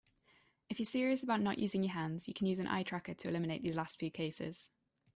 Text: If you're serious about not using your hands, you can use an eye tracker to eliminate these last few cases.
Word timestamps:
If 0.67 0.79
you're 0.79 0.87
serious 0.87 1.21
about 1.21 1.41
not 1.41 1.59
using 1.59 1.83
your 1.83 1.93
hands, 1.93 2.27
you 2.27 2.33
can 2.33 2.47
use 2.47 2.57
an 2.57 2.65
eye 2.65 2.81
tracker 2.81 3.13
to 3.13 3.27
eliminate 3.29 3.61
these 3.61 3.75
last 3.77 3.99
few 3.99 4.09
cases. 4.09 4.71